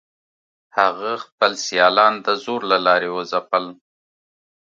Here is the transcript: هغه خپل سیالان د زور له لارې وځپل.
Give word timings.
هغه 0.77 1.11
خپل 1.25 1.51
سیالان 1.65 2.13
د 2.25 2.27
زور 2.43 2.61
له 2.71 2.77
لارې 2.85 3.09
وځپل. 3.17 3.65